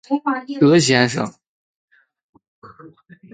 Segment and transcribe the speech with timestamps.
[0.59, 1.31] 德先生